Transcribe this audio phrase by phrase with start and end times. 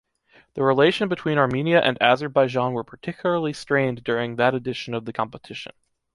[0.55, 5.73] The relation between Armenia and Azerbaijan were particularly strained during that edition of the competition.